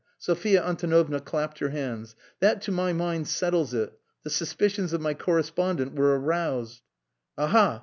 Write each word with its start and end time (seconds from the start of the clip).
Sophia 0.17 0.63
Antonovna 0.65 1.19
clapped 1.19 1.59
her 1.59 1.69
hands. 1.69 2.15
"That, 2.39 2.59
to 2.63 2.71
my 2.71 2.91
mind, 2.91 3.27
settles 3.27 3.71
it. 3.75 3.93
The 4.23 4.31
suspicions 4.31 4.93
of 4.93 5.01
my 5.01 5.13
correspondent 5.13 5.93
were 5.95 6.19
aroused...." 6.19 6.81
"Aha! 7.37 7.79